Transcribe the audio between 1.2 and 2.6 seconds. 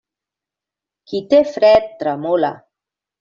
té fred, tremola.